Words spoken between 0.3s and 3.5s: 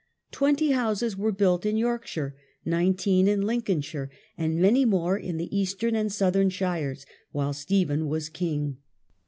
Twenty houses were built in Yorkshire, nineteen in